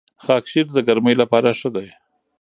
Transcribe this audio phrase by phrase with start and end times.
[0.25, 1.87] خاکشیر د ګرمۍ لپاره ښه دی.